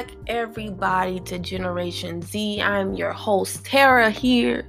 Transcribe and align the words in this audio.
Back, 0.00 0.16
everybody, 0.28 1.20
to 1.20 1.38
Generation 1.38 2.22
Z. 2.22 2.62
I'm 2.62 2.94
your 2.94 3.12
host, 3.12 3.66
Tara, 3.66 4.08
here. 4.08 4.66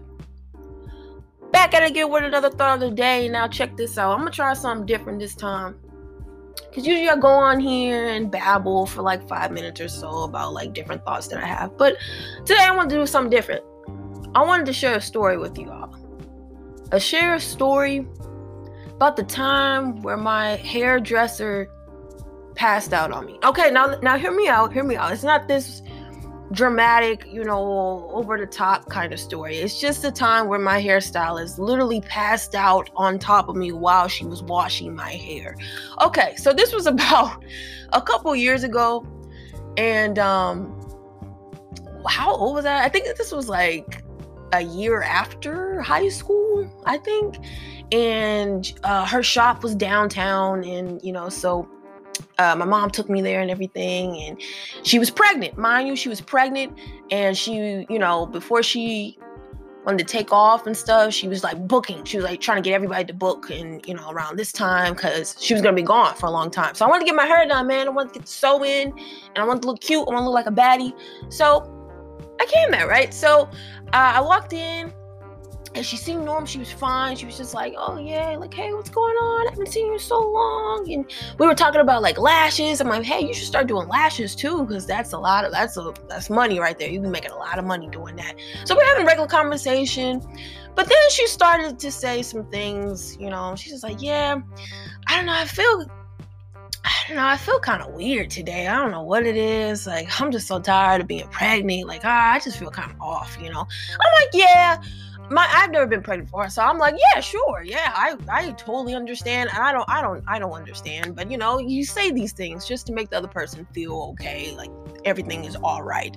Back 1.53 1.73
at 1.73 1.83
it 1.83 1.91
again 1.91 2.11
with 2.11 2.25
another 2.25 2.49
thought 2.49 2.73
of 2.73 2.79
the 2.81 2.91
day. 2.93 3.29
Now, 3.29 3.47
check 3.47 3.77
this 3.77 3.97
out. 3.97 4.11
I'm 4.11 4.17
gonna 4.17 4.31
try 4.31 4.53
something 4.53 4.85
different 4.85 5.19
this 5.19 5.33
time. 5.33 5.79
Because 6.67 6.85
usually 6.85 7.07
I 7.07 7.15
go 7.15 7.29
on 7.29 7.61
here 7.61 8.09
and 8.09 8.29
babble 8.29 8.85
for 8.85 9.03
like 9.03 9.25
five 9.25 9.53
minutes 9.53 9.79
or 9.79 9.87
so 9.87 10.23
about 10.23 10.51
like 10.51 10.73
different 10.73 11.05
thoughts 11.05 11.27
that 11.29 11.41
I 11.41 11.47
have. 11.47 11.77
But 11.77 11.95
today 12.43 12.65
I 12.65 12.75
want 12.75 12.89
to 12.89 12.97
do 12.97 13.05
something 13.05 13.31
different. 13.31 13.63
I 14.35 14.43
wanted 14.43 14.65
to 14.65 14.73
share 14.73 14.97
a 14.97 15.01
story 15.01 15.37
with 15.37 15.57
you 15.57 15.71
all. 15.71 15.95
A 16.91 16.99
share 16.99 17.35
a 17.35 17.39
story 17.39 18.05
about 18.89 19.15
the 19.15 19.23
time 19.23 20.01
where 20.01 20.17
my 20.17 20.57
hairdresser 20.57 21.69
passed 22.55 22.93
out 22.93 23.11
on 23.11 23.25
me. 23.25 23.39
Okay, 23.43 23.71
now 23.71 23.97
now 24.01 24.17
hear 24.17 24.31
me 24.31 24.47
out. 24.47 24.73
Hear 24.73 24.83
me 24.83 24.95
out. 24.95 25.11
It's 25.11 25.23
not 25.23 25.47
this 25.47 25.81
dramatic, 26.51 27.25
you 27.31 27.43
know, 27.43 28.09
over 28.11 28.37
the 28.37 28.45
top 28.45 28.89
kind 28.89 29.13
of 29.13 29.19
story. 29.19 29.57
It's 29.57 29.79
just 29.79 30.03
a 30.03 30.11
time 30.11 30.47
where 30.47 30.59
my 30.59 30.81
hairstylist 30.81 31.57
literally 31.57 32.01
passed 32.01 32.55
out 32.55 32.89
on 32.95 33.19
top 33.19 33.47
of 33.47 33.55
me 33.55 33.71
while 33.71 34.07
she 34.07 34.25
was 34.25 34.43
washing 34.43 34.93
my 34.93 35.11
hair. 35.11 35.55
Okay, 36.01 36.35
so 36.35 36.51
this 36.53 36.73
was 36.73 36.85
about 36.87 37.43
a 37.93 38.01
couple 38.01 38.35
years 38.35 38.63
ago 38.63 39.05
and 39.77 40.19
um 40.19 40.77
how 42.07 42.33
old 42.35 42.55
was 42.55 42.65
I? 42.65 42.83
I 42.83 42.89
think 42.89 43.05
this 43.17 43.31
was 43.31 43.47
like 43.47 44.03
a 44.53 44.61
year 44.61 45.01
after 45.03 45.81
high 45.81 46.09
school, 46.09 46.69
I 46.85 46.97
think. 46.97 47.37
And 47.91 48.71
uh, 48.83 49.05
her 49.05 49.23
shop 49.23 49.63
was 49.63 49.75
downtown 49.75 50.63
and 50.63 51.01
you 51.03 51.11
know, 51.11 51.29
so 51.29 51.69
uh, 52.41 52.55
my 52.55 52.65
mom 52.65 52.89
took 52.89 53.09
me 53.09 53.21
there 53.21 53.41
and 53.41 53.51
everything 53.51 54.19
and 54.23 54.41
she 54.83 54.97
was 54.99 55.09
pregnant 55.09 55.57
mind 55.57 55.87
you 55.87 55.95
she 55.95 56.09
was 56.09 56.21
pregnant 56.21 56.77
and 57.11 57.37
she 57.37 57.85
you 57.89 57.99
know 57.99 58.25
before 58.25 58.63
she 58.63 59.17
wanted 59.85 59.97
to 59.99 60.03
take 60.03 60.31
off 60.31 60.67
and 60.67 60.77
stuff 60.77 61.13
she 61.13 61.27
was 61.27 61.43
like 61.43 61.67
booking. 61.67 62.03
She 62.03 62.17
was 62.17 62.23
like 62.23 62.39
trying 62.39 62.61
to 62.61 62.67
get 62.69 62.75
everybody 62.75 63.05
to 63.05 63.13
book 63.13 63.49
and 63.49 63.85
you 63.87 63.93
know 63.93 64.09
around 64.11 64.37
this 64.37 64.51
time 64.51 64.93
because 64.93 65.35
she 65.39 65.53
was 65.53 65.61
gonna 65.61 65.75
be 65.75 65.81
gone 65.81 66.15
for 66.15 66.27
a 66.27 66.31
long 66.31 66.51
time. 66.51 66.75
So 66.75 66.85
i 66.85 66.89
wanted 66.89 67.01
to 67.01 67.05
get 67.05 67.15
my 67.15 67.25
hair 67.25 67.47
done 67.47 67.67
man. 67.67 67.87
I 67.87 67.89
wanted 67.89 68.13
to 68.13 68.19
get 68.19 68.25
the 68.25 68.31
sew 68.31 68.63
in 68.63 68.89
and 68.89 69.37
i 69.37 69.43
wanted 69.43 69.61
to 69.63 69.67
look 69.67 69.81
cute. 69.81 70.07
I 70.07 70.13
want 70.13 70.23
to 70.23 70.29
look 70.29 70.33
like 70.33 70.47
a 70.47 70.51
baddie. 70.51 70.93
So 71.29 71.45
i 72.39 72.45
came 72.45 72.71
there 72.71 72.87
right? 72.87 73.13
So 73.13 73.49
uh, 73.93 74.11
i 74.15 74.21
walked 74.21 74.53
in 74.53 74.93
and 75.73 75.85
she 75.85 75.97
seemed 75.97 76.25
normal. 76.25 76.45
She 76.45 76.59
was 76.59 76.71
fine. 76.71 77.15
She 77.15 77.25
was 77.25 77.37
just 77.37 77.53
like, 77.53 77.73
oh 77.77 77.97
yeah, 77.97 78.35
like 78.37 78.53
hey, 78.53 78.73
what's 78.73 78.89
going 78.89 79.15
on? 79.15 79.47
I 79.47 79.51
haven't 79.51 79.69
seen 79.69 79.87
you 79.87 79.93
in 79.93 79.99
so 79.99 80.19
long. 80.19 80.91
And 80.91 81.05
we 81.37 81.47
were 81.47 81.55
talking 81.55 81.81
about 81.81 82.01
like 82.01 82.17
lashes. 82.17 82.81
I'm 82.81 82.87
like, 82.87 83.03
hey, 83.03 83.25
you 83.25 83.33
should 83.33 83.47
start 83.47 83.67
doing 83.67 83.87
lashes 83.87 84.35
too, 84.35 84.65
because 84.65 84.85
that's 84.85 85.13
a 85.13 85.17
lot 85.17 85.45
of 85.45 85.51
that's 85.51 85.77
a 85.77 85.93
that's 86.09 86.29
money 86.29 86.59
right 86.59 86.77
there. 86.77 86.89
You've 86.89 87.03
been 87.03 87.11
making 87.11 87.31
a 87.31 87.37
lot 87.37 87.57
of 87.57 87.65
money 87.65 87.87
doing 87.89 88.15
that. 88.17 88.35
So 88.65 88.75
we're 88.75 88.85
having 88.85 89.05
regular 89.05 89.27
conversation. 89.27 90.21
But 90.75 90.87
then 90.87 91.09
she 91.09 91.27
started 91.27 91.79
to 91.79 91.91
say 91.91 92.21
some 92.21 92.45
things, 92.45 93.17
you 93.17 93.29
know, 93.29 93.55
she's 93.57 93.73
just 93.73 93.83
like, 93.83 94.01
yeah, 94.01 94.39
I 95.07 95.17
don't 95.17 95.25
know, 95.25 95.33
I 95.33 95.45
feel 95.45 95.85
I 96.83 96.91
don't 97.07 97.17
know, 97.17 97.25
I 97.25 97.37
feel 97.37 97.59
kind 97.59 97.83
of 97.83 97.93
weird 97.93 98.29
today. 98.29 98.67
I 98.67 98.75
don't 98.77 98.91
know 98.91 99.03
what 99.03 99.25
it 99.25 99.35
is. 99.35 99.85
Like, 99.85 100.19
I'm 100.19 100.31
just 100.31 100.47
so 100.47 100.59
tired 100.59 101.01
of 101.01 101.07
being 101.07 101.27
pregnant. 101.27 101.87
Like, 101.87 102.01
ah, 102.05 102.33
I 102.33 102.39
just 102.39 102.57
feel 102.57 102.71
kind 102.71 102.91
of 102.91 102.99
off, 103.01 103.37
you 103.39 103.51
know. 103.51 103.59
I'm 103.61 104.13
like, 104.13 104.29
yeah, 104.33 104.81
my 105.31 105.47
I've 105.51 105.71
never 105.71 105.87
been 105.87 106.01
pregnant 106.01 106.29
before, 106.29 106.49
so 106.49 106.61
I'm 106.61 106.77
like, 106.77 106.95
yeah, 107.13 107.21
sure, 107.21 107.63
yeah, 107.63 107.93
I 107.95 108.15
I 108.29 108.51
totally 108.51 108.93
understand, 108.93 109.49
and 109.53 109.63
I 109.63 109.71
don't 109.71 109.89
I 109.89 110.01
don't 110.01 110.23
I 110.27 110.37
don't 110.39 110.51
understand, 110.51 111.15
but 111.15 111.31
you 111.31 111.37
know, 111.37 111.57
you 111.57 111.85
say 111.85 112.11
these 112.11 112.33
things 112.33 112.67
just 112.67 112.85
to 112.87 112.93
make 112.93 113.09
the 113.09 113.17
other 113.17 113.27
person 113.27 113.65
feel 113.73 114.09
okay, 114.13 114.53
like 114.55 114.69
everything 115.05 115.45
is 115.45 115.55
all 115.55 115.83
right. 115.83 116.15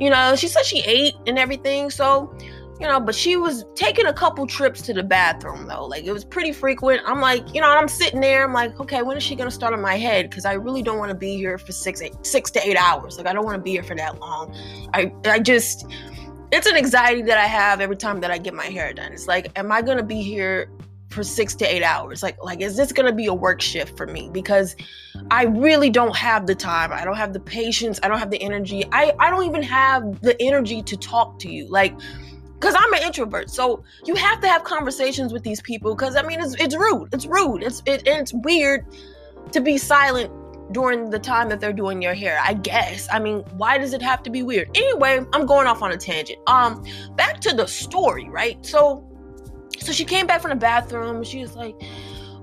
You 0.00 0.10
know, 0.10 0.34
she 0.36 0.48
said 0.48 0.64
she 0.64 0.80
ate 0.80 1.14
and 1.26 1.38
everything, 1.38 1.90
so 1.90 2.36
you 2.80 2.86
know, 2.86 3.00
but 3.00 3.14
she 3.14 3.36
was 3.36 3.64
taking 3.74 4.06
a 4.06 4.12
couple 4.12 4.46
trips 4.46 4.82
to 4.82 4.94
the 4.94 5.02
bathroom 5.02 5.66
though. 5.66 5.86
Like 5.86 6.04
it 6.04 6.12
was 6.12 6.24
pretty 6.24 6.52
frequent. 6.52 7.02
I'm 7.06 7.20
like, 7.20 7.52
you 7.54 7.60
know, 7.60 7.68
I'm 7.68 7.88
sitting 7.88 8.20
there. 8.20 8.44
I'm 8.44 8.52
like, 8.52 8.78
okay, 8.80 9.02
when 9.02 9.16
is 9.16 9.22
she 9.22 9.34
gonna 9.34 9.50
start 9.50 9.72
on 9.72 9.80
my 9.80 9.96
head? 9.96 10.30
Because 10.30 10.44
I 10.44 10.52
really 10.52 10.82
don't 10.82 10.98
want 10.98 11.10
to 11.10 11.16
be 11.16 11.36
here 11.36 11.58
for 11.58 11.72
six, 11.72 12.00
eight, 12.00 12.14
six 12.22 12.50
to 12.52 12.66
eight 12.66 12.76
hours. 12.76 13.18
Like 13.18 13.26
I 13.26 13.32
don't 13.32 13.44
want 13.44 13.56
to 13.56 13.62
be 13.62 13.72
here 13.72 13.82
for 13.82 13.96
that 13.96 14.20
long. 14.20 14.54
I, 14.94 15.12
I 15.24 15.40
just, 15.40 15.86
it's 16.50 16.66
an 16.66 16.76
anxiety 16.76 17.22
that 17.22 17.38
I 17.38 17.44
have 17.44 17.80
every 17.80 17.96
time 17.96 18.20
that 18.20 18.30
I 18.30 18.38
get 18.38 18.54
my 18.54 18.64
hair 18.64 18.92
done. 18.92 19.12
It's 19.12 19.26
like, 19.26 19.56
am 19.58 19.70
I 19.70 19.82
gonna 19.82 20.02
be 20.02 20.22
here 20.22 20.70
for 21.10 21.22
six 21.22 21.54
to 21.56 21.64
eight 21.64 21.82
hours? 21.82 22.22
Like, 22.22 22.42
like 22.42 22.60
is 22.60 22.76
this 22.76 22.92
gonna 22.92 23.12
be 23.12 23.26
a 23.26 23.34
work 23.34 23.60
shift 23.60 23.96
for 23.96 24.06
me? 24.06 24.30
Because 24.32 24.76
I 25.30 25.44
really 25.44 25.90
don't 25.90 26.16
have 26.16 26.46
the 26.46 26.54
time. 26.54 26.92
I 26.92 27.04
don't 27.04 27.16
have 27.16 27.32
the 27.32 27.40
patience. 27.40 28.00
I 28.02 28.08
don't 28.08 28.18
have 28.18 28.30
the 28.30 28.40
energy. 28.42 28.84
I, 28.92 29.14
I 29.18 29.30
don't 29.30 29.44
even 29.44 29.62
have 29.62 30.20
the 30.20 30.40
energy 30.40 30.82
to 30.82 30.96
talk 30.96 31.38
to 31.40 31.50
you. 31.50 31.68
Like, 31.68 31.94
because 32.54 32.74
I'm 32.76 32.92
an 32.92 33.02
introvert, 33.02 33.50
so 33.50 33.84
you 34.04 34.16
have 34.16 34.40
to 34.40 34.48
have 34.48 34.64
conversations 34.64 35.32
with 35.32 35.44
these 35.44 35.60
people. 35.60 35.94
Because 35.94 36.16
I 36.16 36.22
mean, 36.22 36.40
it's 36.40 36.54
it's 36.54 36.74
rude. 36.74 37.08
It's 37.12 37.26
rude. 37.26 37.62
It's 37.62 37.82
it, 37.86 38.02
it's 38.04 38.32
weird 38.32 38.84
to 39.52 39.60
be 39.60 39.78
silent 39.78 40.32
during 40.72 41.10
the 41.10 41.18
time 41.18 41.48
that 41.48 41.60
they're 41.60 41.72
doing 41.72 42.02
your 42.02 42.14
hair. 42.14 42.40
I 42.42 42.54
guess. 42.54 43.08
I 43.10 43.18
mean, 43.18 43.40
why 43.56 43.78
does 43.78 43.92
it 43.92 44.02
have 44.02 44.22
to 44.24 44.30
be 44.30 44.42
weird? 44.42 44.70
Anyway, 44.74 45.24
I'm 45.32 45.46
going 45.46 45.66
off 45.66 45.82
on 45.82 45.92
a 45.92 45.96
tangent. 45.96 46.38
Um, 46.46 46.84
back 47.16 47.40
to 47.40 47.54
the 47.54 47.66
story, 47.66 48.28
right? 48.28 48.64
So, 48.64 49.06
so 49.78 49.92
she 49.92 50.04
came 50.04 50.26
back 50.26 50.40
from 50.42 50.50
the 50.50 50.56
bathroom. 50.56 51.22
She 51.24 51.40
was 51.40 51.56
like, 51.56 51.74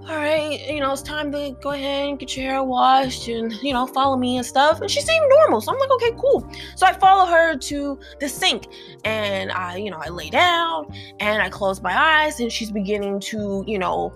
all 0.07 0.17
right, 0.17 0.61
you 0.69 0.79
know, 0.81 0.93
it's 0.93 1.01
time 1.01 1.31
to 1.31 1.55
go 1.61 1.71
ahead 1.71 2.09
and 2.09 2.19
get 2.19 2.37
your 2.37 2.45
hair 2.45 2.63
washed 2.63 3.27
and, 3.27 3.51
you 3.63 3.73
know, 3.73 3.87
follow 3.87 4.15
me 4.15 4.37
and 4.37 4.45
stuff. 4.45 4.79
And 4.79 4.91
she 4.91 5.01
seemed 5.01 5.25
normal. 5.29 5.61
So 5.61 5.73
I'm 5.73 5.79
like, 5.79 5.89
okay, 5.93 6.11
cool. 6.11 6.47
So 6.75 6.85
I 6.85 6.93
follow 6.93 7.25
her 7.25 7.57
to 7.57 7.99
the 8.19 8.29
sink 8.29 8.67
and 9.03 9.51
I, 9.51 9.77
you 9.77 9.89
know, 9.89 9.97
I 9.97 10.09
lay 10.09 10.29
down 10.29 10.93
and 11.19 11.41
I 11.41 11.49
close 11.49 11.81
my 11.81 11.97
eyes 11.97 12.39
and 12.39 12.51
she's 12.51 12.69
beginning 12.69 13.19
to, 13.21 13.63
you 13.65 13.79
know, 13.79 14.13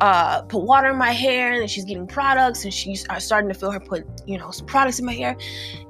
uh, 0.00 0.42
put 0.42 0.62
water 0.62 0.90
in 0.90 0.96
my 0.96 1.10
hair 1.10 1.60
and 1.60 1.68
she's 1.68 1.84
getting 1.84 2.06
products 2.06 2.62
and 2.62 2.72
she's 2.72 3.04
uh, 3.08 3.18
starting 3.18 3.48
to 3.52 3.58
feel 3.58 3.72
her 3.72 3.80
put, 3.80 4.06
you 4.24 4.38
know, 4.38 4.52
some 4.52 4.66
products 4.66 5.00
in 5.00 5.04
my 5.04 5.14
hair. 5.14 5.36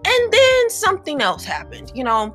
And 0.05 0.33
then 0.33 0.71
something 0.71 1.21
else 1.21 1.45
happened. 1.45 1.93
You 1.95 2.05
know, 2.05 2.35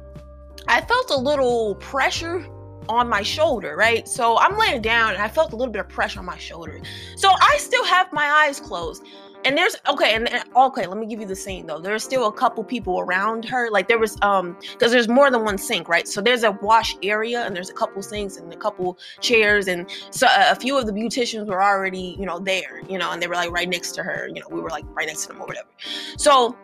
I 0.67 0.81
felt 0.81 1.09
a 1.09 1.17
little 1.17 1.75
pressure 1.75 2.45
on 2.89 3.07
my 3.07 3.21
shoulder, 3.21 3.75
right? 3.75 4.07
So 4.07 4.37
I'm 4.37 4.57
laying 4.57 4.81
down 4.81 5.13
and 5.13 5.21
I 5.21 5.27
felt 5.27 5.53
a 5.53 5.55
little 5.55 5.71
bit 5.71 5.79
of 5.79 5.89
pressure 5.89 6.19
on 6.19 6.25
my 6.25 6.37
shoulder. 6.37 6.79
So 7.15 7.29
I 7.29 7.57
still 7.57 7.85
have 7.85 8.11
my 8.13 8.25
eyes 8.25 8.59
closed. 8.59 9.03
And 9.45 9.57
there's 9.57 9.75
okay, 9.87 10.15
and, 10.15 10.27
and 10.29 10.43
okay, 10.55 10.87
let 10.87 10.97
me 10.97 11.05
give 11.05 11.21
you 11.21 11.25
the 11.25 11.35
scene 11.35 11.67
though. 11.67 11.79
There's 11.79 12.03
still 12.03 12.27
a 12.27 12.33
couple 12.33 12.63
people 12.63 12.99
around 12.99 13.45
her. 13.45 13.69
Like 13.69 13.87
there 13.87 13.99
was 13.99 14.17
um 14.21 14.57
because 14.71 14.91
there's 14.91 15.07
more 15.07 15.29
than 15.29 15.43
one 15.43 15.57
sink, 15.57 15.87
right? 15.87 16.07
So 16.07 16.21
there's 16.21 16.43
a 16.43 16.51
wash 16.51 16.95
area 17.03 17.45
and 17.45 17.55
there's 17.55 17.69
a 17.69 17.73
couple 17.73 18.01
sinks 18.01 18.37
and 18.37 18.51
a 18.51 18.57
couple 18.57 18.97
chairs 19.21 19.67
and 19.67 19.89
so 20.11 20.27
a 20.29 20.55
few 20.55 20.77
of 20.77 20.85
the 20.85 20.91
beauticians 20.91 21.47
were 21.47 21.63
already, 21.63 22.17
you 22.19 22.25
know, 22.25 22.39
there, 22.39 22.81
you 22.89 22.97
know, 22.97 23.11
and 23.11 23.21
they 23.21 23.27
were 23.27 23.35
like 23.35 23.51
right 23.51 23.69
next 23.69 23.91
to 23.93 24.03
her, 24.03 24.27
you 24.33 24.41
know, 24.41 24.47
we 24.49 24.59
were 24.59 24.69
like 24.69 24.85
right 24.89 25.07
next 25.07 25.23
to 25.23 25.27
them 25.29 25.41
or 25.41 25.45
whatever. 25.45 25.69
So 26.17 26.57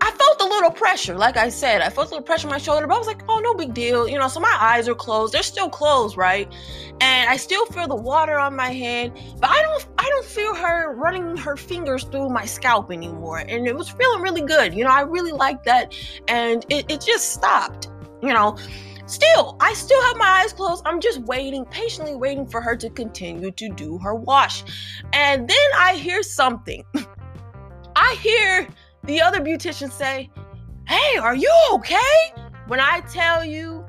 I 0.00 0.10
felt 0.12 0.40
a 0.40 0.44
little 0.44 0.70
pressure, 0.70 1.16
like 1.16 1.36
I 1.36 1.48
said. 1.48 1.80
I 1.82 1.90
felt 1.90 2.08
a 2.08 2.10
little 2.10 2.24
pressure 2.24 2.46
on 2.46 2.52
my 2.52 2.58
shoulder, 2.58 2.86
but 2.86 2.94
I 2.94 2.98
was 2.98 3.06
like, 3.06 3.22
oh, 3.28 3.40
no 3.40 3.54
big 3.54 3.74
deal. 3.74 4.08
You 4.08 4.18
know, 4.18 4.28
so 4.28 4.40
my 4.40 4.56
eyes 4.60 4.88
are 4.88 4.94
closed. 4.94 5.34
They're 5.34 5.42
still 5.42 5.68
closed, 5.68 6.16
right? 6.16 6.50
And 7.00 7.28
I 7.28 7.36
still 7.36 7.66
feel 7.66 7.88
the 7.88 7.96
water 7.96 8.38
on 8.38 8.54
my 8.54 8.70
head, 8.70 9.12
but 9.40 9.50
I 9.50 9.62
don't 9.62 9.86
I 9.98 10.08
don't 10.08 10.24
feel 10.24 10.54
her 10.54 10.94
running 10.94 11.36
her 11.36 11.56
fingers 11.56 12.04
through 12.04 12.28
my 12.28 12.44
scalp 12.44 12.92
anymore. 12.92 13.38
And 13.38 13.66
it 13.66 13.74
was 13.74 13.88
feeling 13.88 14.22
really 14.22 14.42
good. 14.42 14.74
You 14.74 14.84
know, 14.84 14.90
I 14.90 15.02
really 15.02 15.32
liked 15.32 15.64
that. 15.64 15.94
And 16.28 16.64
it, 16.68 16.90
it 16.90 17.00
just 17.00 17.32
stopped, 17.32 17.88
you 18.22 18.32
know. 18.32 18.56
Still, 19.06 19.56
I 19.58 19.74
still 19.74 20.00
have 20.04 20.16
my 20.18 20.42
eyes 20.44 20.52
closed. 20.52 20.84
I'm 20.86 21.00
just 21.00 21.18
waiting, 21.22 21.64
patiently 21.64 22.14
waiting 22.14 22.46
for 22.46 22.60
her 22.60 22.76
to 22.76 22.88
continue 22.90 23.50
to 23.50 23.68
do 23.68 23.98
her 23.98 24.14
wash. 24.14 24.62
And 25.12 25.48
then 25.48 25.56
I 25.76 25.96
hear 25.96 26.22
something. 26.22 26.84
I 27.96 28.16
hear 28.22 28.68
the 29.04 29.20
other 29.20 29.40
beauticians 29.40 29.92
say, 29.92 30.30
Hey, 30.86 31.18
are 31.18 31.34
you 31.34 31.52
okay? 31.72 32.32
When 32.66 32.80
I 32.80 33.00
tell 33.12 33.44
you, 33.44 33.84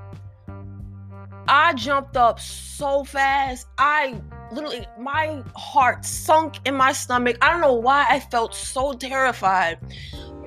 I 1.47 1.73
jumped 1.73 2.17
up 2.17 2.39
so 2.39 3.03
fast. 3.03 3.67
I 3.77 4.21
literally, 4.51 4.85
my 4.99 5.41
heart 5.55 6.05
sunk 6.05 6.59
in 6.65 6.75
my 6.75 6.91
stomach. 6.91 7.37
I 7.41 7.49
don't 7.49 7.61
know 7.61 7.73
why 7.73 8.05
I 8.09 8.19
felt 8.19 8.53
so 8.55 8.93
terrified 8.93 9.79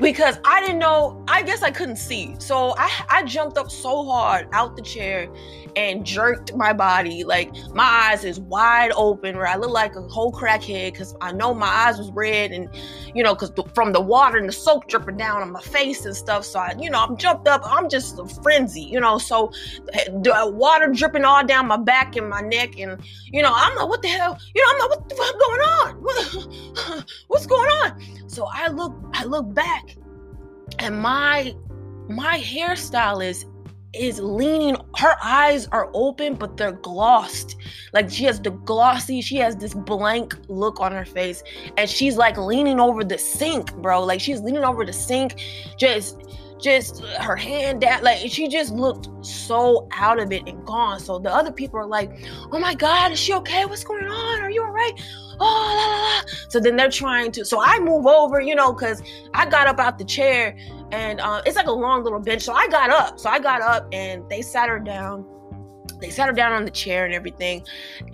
because 0.00 0.38
I 0.44 0.60
didn't 0.60 0.78
know. 0.78 1.24
I 1.28 1.42
guess 1.42 1.62
I 1.62 1.70
couldn't 1.70 1.96
see. 1.96 2.34
So 2.38 2.74
I, 2.76 2.90
I 3.10 3.22
jumped 3.24 3.58
up 3.58 3.70
so 3.70 4.04
hard 4.04 4.48
out 4.52 4.76
the 4.76 4.82
chair 4.82 5.28
and 5.76 6.04
jerked 6.04 6.54
my 6.54 6.72
body. 6.72 7.24
Like 7.24 7.52
my 7.72 7.84
eyes 7.84 8.24
is 8.24 8.40
wide 8.40 8.92
open, 8.96 9.36
where 9.36 9.46
I 9.46 9.56
look 9.56 9.70
like 9.70 9.96
a 9.96 10.02
whole 10.02 10.32
crackhead 10.32 10.92
because 10.92 11.14
I 11.20 11.32
know 11.32 11.54
my 11.54 11.66
eyes 11.66 11.98
was 11.98 12.10
red 12.12 12.52
and 12.52 12.68
you 13.14 13.22
know, 13.22 13.34
because 13.34 13.52
from 13.74 13.92
the 13.92 14.00
water 14.00 14.36
and 14.38 14.48
the 14.48 14.52
soap 14.52 14.88
dripping 14.88 15.16
down 15.16 15.40
on 15.40 15.52
my 15.52 15.60
face 15.60 16.04
and 16.04 16.16
stuff. 16.16 16.44
So 16.44 16.58
I, 16.58 16.74
you 16.78 16.90
know, 16.90 16.98
I'm 17.00 17.16
jumped 17.16 17.46
up. 17.46 17.62
I'm 17.64 17.88
just 17.88 18.18
a 18.18 18.26
frenzy, 18.42 18.82
you 18.82 18.98
know. 18.98 19.18
So 19.18 19.52
the 19.92 20.52
water 20.52 20.88
dripping 20.88 21.24
all 21.24 21.44
down 21.44 21.68
my 21.68 21.76
back 21.76 22.16
and 22.16 22.28
my 22.28 22.40
neck, 22.40 22.78
and 22.78 23.00
you 23.26 23.42
know, 23.42 23.52
I'm 23.54 23.76
like, 23.76 23.88
what 23.94 24.02
the 24.02 24.08
hell? 24.08 24.36
You 24.56 24.60
know, 24.60 24.72
I'm 24.72 24.90
like, 24.90 24.98
what 24.98 25.08
the 25.08 25.14
fuck 25.14 25.38
going 25.38 25.60
on? 25.60 25.94
What, 26.02 27.04
what's 27.28 27.46
going 27.46 27.68
on? 27.68 28.28
So 28.28 28.48
I 28.52 28.66
look, 28.66 28.92
I 29.12 29.24
look 29.24 29.54
back 29.54 29.96
and 30.80 31.00
my 31.00 31.54
my 32.08 32.38
hairstylist 32.40 33.44
is 33.94 34.18
leaning 34.18 34.76
her 34.96 35.14
eyes 35.22 35.68
are 35.68 35.88
open 35.94 36.34
but 36.34 36.56
they're 36.56 36.72
glossed 36.72 37.54
like 37.92 38.10
she 38.10 38.24
has 38.24 38.40
the 38.40 38.50
glossy 38.50 39.20
she 39.20 39.36
has 39.36 39.56
this 39.56 39.72
blank 39.72 40.36
look 40.48 40.80
on 40.80 40.90
her 40.90 41.04
face 41.04 41.44
and 41.76 41.88
she's 41.88 42.16
like 42.16 42.36
leaning 42.36 42.80
over 42.80 43.04
the 43.04 43.16
sink 43.16 43.72
bro 43.76 44.02
like 44.02 44.20
she's 44.20 44.40
leaning 44.40 44.64
over 44.64 44.84
the 44.84 44.92
sink 44.92 45.40
just 45.78 46.18
just 46.60 47.04
her 47.04 47.36
hand 47.36 47.80
down 47.80 48.02
like 48.02 48.30
she 48.30 48.48
just 48.48 48.72
looked 48.72 49.08
so 49.24 49.88
out 49.92 50.18
of 50.18 50.32
it 50.32 50.42
and 50.46 50.64
gone 50.64 50.98
so 51.00 51.18
the 51.18 51.32
other 51.32 51.52
people 51.52 51.78
are 51.78 51.86
like 51.86 52.10
oh 52.52 52.58
my 52.58 52.74
god 52.74 53.12
is 53.12 53.18
she 53.18 53.32
okay 53.32 53.64
what's 53.64 53.84
going 53.84 54.06
on 54.06 54.40
are 54.40 54.50
you 54.50 54.62
all 54.62 54.70
right 54.70 54.92
oh 55.40 55.44
la, 55.44 55.74
la, 55.74 56.16
la. 56.16 56.22
so 56.48 56.60
then 56.60 56.76
they're 56.76 56.90
trying 56.90 57.32
to 57.32 57.44
so 57.44 57.60
i 57.60 57.78
move 57.80 58.06
over 58.06 58.40
you 58.40 58.54
know 58.54 58.72
because 58.72 59.02
i 59.34 59.44
got 59.44 59.66
up 59.66 59.80
out 59.80 59.98
the 59.98 60.04
chair 60.04 60.56
and 60.94 61.20
uh, 61.20 61.42
it's 61.44 61.56
like 61.56 61.66
a 61.66 61.72
long 61.72 62.04
little 62.04 62.20
bench. 62.20 62.42
So 62.42 62.52
I 62.52 62.68
got 62.68 62.90
up. 62.90 63.18
So 63.18 63.28
I 63.28 63.40
got 63.40 63.60
up 63.60 63.88
and 63.92 64.28
they 64.30 64.42
sat 64.42 64.68
her 64.68 64.78
down. 64.78 65.26
They 66.00 66.10
sat 66.10 66.28
her 66.28 66.32
down 66.32 66.52
on 66.52 66.64
the 66.64 66.70
chair 66.70 67.04
and 67.04 67.12
everything. 67.12 67.64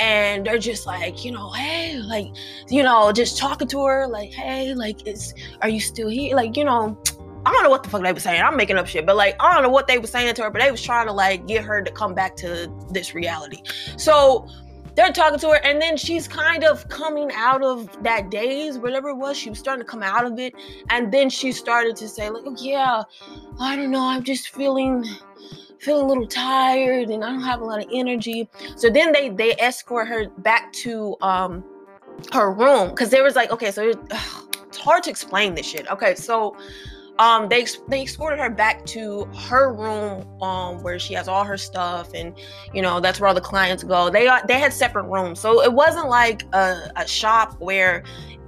And 0.00 0.46
they're 0.46 0.58
just 0.58 0.86
like, 0.86 1.24
you 1.24 1.32
know, 1.32 1.50
hey, 1.50 1.98
like, 1.98 2.28
you 2.68 2.82
know, 2.82 3.12
just 3.12 3.36
talking 3.36 3.68
to 3.68 3.84
her, 3.84 4.06
like, 4.06 4.30
hey, 4.30 4.74
like, 4.74 5.06
is 5.06 5.34
are 5.60 5.68
you 5.68 5.80
still 5.80 6.08
here? 6.08 6.34
Like, 6.34 6.56
you 6.56 6.64
know, 6.64 6.98
I 7.46 7.52
don't 7.52 7.62
know 7.62 7.70
what 7.70 7.82
the 7.82 7.88
fuck 7.88 8.02
they 8.02 8.12
were 8.12 8.20
saying. 8.20 8.42
I'm 8.42 8.56
making 8.56 8.76
up 8.76 8.86
shit, 8.86 9.06
but 9.06 9.16
like 9.16 9.36
I 9.40 9.54
don't 9.54 9.62
know 9.62 9.70
what 9.70 9.86
they 9.86 9.98
were 9.98 10.06
saying 10.06 10.34
to 10.34 10.42
her, 10.42 10.50
but 10.50 10.60
they 10.60 10.70
was 10.70 10.82
trying 10.82 11.06
to 11.06 11.12
like 11.12 11.46
get 11.46 11.64
her 11.64 11.82
to 11.82 11.90
come 11.90 12.14
back 12.14 12.36
to 12.36 12.70
this 12.90 13.14
reality. 13.14 13.62
So 13.96 14.46
they're 14.94 15.12
talking 15.12 15.38
to 15.38 15.48
her, 15.50 15.60
and 15.64 15.80
then 15.80 15.96
she's 15.96 16.28
kind 16.28 16.64
of 16.64 16.88
coming 16.88 17.30
out 17.34 17.62
of 17.62 17.90
that 18.02 18.30
daze, 18.30 18.78
whatever 18.78 19.08
it 19.08 19.16
was. 19.16 19.36
She 19.38 19.48
was 19.48 19.58
starting 19.58 19.82
to 19.82 19.90
come 19.90 20.02
out 20.02 20.26
of 20.26 20.38
it, 20.38 20.54
and 20.90 21.12
then 21.12 21.30
she 21.30 21.52
started 21.52 21.96
to 21.96 22.08
say, 22.08 22.28
like, 22.28 22.42
oh, 22.44 22.56
yeah, 22.58 23.02
I 23.58 23.76
don't 23.76 23.90
know, 23.90 24.02
I'm 24.02 24.22
just 24.22 24.48
feeling 24.50 25.04
feeling 25.78 26.04
a 26.04 26.08
little 26.08 26.26
tired 26.26 27.08
and 27.08 27.24
I 27.24 27.30
don't 27.30 27.42
have 27.42 27.62
a 27.62 27.64
lot 27.64 27.82
of 27.82 27.88
energy. 27.90 28.48
So 28.76 28.90
then 28.90 29.12
they 29.12 29.30
they 29.30 29.52
escort 29.58 30.08
her 30.08 30.28
back 30.38 30.72
to 30.74 31.16
um 31.22 31.64
her 32.32 32.52
room 32.52 32.90
because 32.90 33.08
there 33.10 33.22
was 33.22 33.34
like 33.34 33.50
okay, 33.50 33.70
so 33.70 33.90
ugh, 34.10 34.56
it's 34.66 34.76
hard 34.76 35.02
to 35.04 35.10
explain 35.10 35.54
this 35.54 35.66
shit. 35.66 35.90
Okay, 35.90 36.14
so 36.14 36.56
um 37.20 37.48
they 37.48 37.64
they 37.88 38.02
escorted 38.02 38.40
her 38.40 38.50
back 38.50 38.84
to 38.86 39.24
her 39.48 39.72
room 39.72 40.26
um 40.42 40.82
where 40.82 40.98
she 40.98 41.14
has 41.14 41.28
all 41.28 41.44
her 41.44 41.58
stuff 41.58 42.12
and 42.14 42.34
you 42.72 42.82
know 42.82 42.98
that's 42.98 43.20
where 43.20 43.28
all 43.28 43.34
the 43.34 43.40
clients 43.40 43.84
go 43.84 44.10
they 44.10 44.26
are 44.26 44.40
they 44.48 44.58
had 44.58 44.72
separate 44.72 45.04
rooms 45.04 45.38
so 45.38 45.62
it 45.62 45.72
wasn't 45.72 46.08
like 46.08 46.42
a, 46.54 46.90
a 46.96 47.06
shop 47.06 47.54
where 47.60 48.02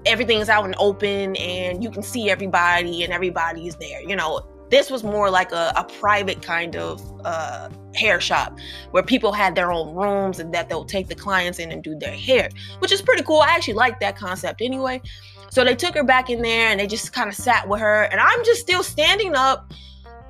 everything's 0.07 0.49
out 0.49 0.65
and 0.65 0.75
open 0.79 1.37
and 1.37 1.85
you 1.85 1.91
can 1.91 2.03
see 2.03 2.31
everybody 2.31 3.05
and 3.05 3.13
everybody's 3.13 3.77
there 3.77 4.01
you 4.03 4.17
know 4.17 4.41
this 4.73 4.91
was 4.91 5.05
more 5.05 5.29
like 5.29 5.53
a, 5.53 5.71
a 5.77 5.85
private 6.01 6.41
kind 6.41 6.77
of 6.77 7.03
uh, 7.27 7.69
hair 7.95 8.23
shop 8.23 8.59
where 8.93 9.03
people 9.03 9.31
had 9.31 9.55
their 9.55 9.71
own 9.71 9.95
rooms 9.95 10.39
and 10.41 10.55
that 10.55 10.71
they'll 10.71 10.87
take 10.87 11.09
the 11.09 11.15
clients 11.15 11.59
in 11.59 11.71
and 11.71 11.85
do 11.85 11.95
their 11.95 12.17
hair, 12.17 12.49
which 12.79 12.91
is 12.91 13.03
pretty 13.03 13.23
cool. 13.23 13.41
I 13.41 13.49
actually 13.49 13.75
like 13.75 14.01
that 14.01 14.17
concept 14.17 14.63
anyway. 14.63 15.03
So 15.52 15.64
they 15.64 15.75
took 15.75 15.94
her 15.96 16.02
back 16.02 16.31
in 16.31 16.40
there 16.40 16.69
and 16.69 16.81
they 16.81 16.87
just 16.87 17.12
kind 17.12 17.28
of 17.28 17.34
sat 17.34 17.69
with 17.69 17.78
her. 17.78 18.04
And 18.04 18.19
I'm 18.19 18.43
just 18.43 18.62
still 18.62 18.82
standing 18.82 19.34
up 19.34 19.70